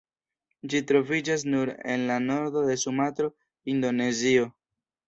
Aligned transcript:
Ĝi 0.73 0.79
troviĝas 0.91 1.45
nur 1.55 1.73
en 1.97 2.09
la 2.13 2.17
nordo 2.25 2.67
de 2.71 2.81
Sumatro, 2.87 3.31
Indonezio. 3.77 4.53